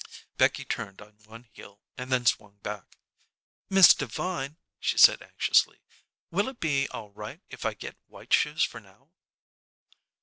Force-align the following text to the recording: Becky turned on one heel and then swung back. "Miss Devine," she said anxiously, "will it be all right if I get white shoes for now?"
Becky 0.35 0.65
turned 0.65 0.99
on 0.99 1.19
one 1.27 1.43
heel 1.53 1.79
and 1.95 2.11
then 2.11 2.25
swung 2.25 2.57
back. 2.63 2.97
"Miss 3.69 3.93
Devine," 3.93 4.57
she 4.79 4.97
said 4.97 5.21
anxiously, 5.21 5.83
"will 6.31 6.49
it 6.49 6.59
be 6.59 6.87
all 6.87 7.11
right 7.11 7.43
if 7.51 7.65
I 7.67 7.75
get 7.75 7.97
white 8.07 8.33
shoes 8.33 8.63
for 8.63 8.79
now?" 8.79 9.11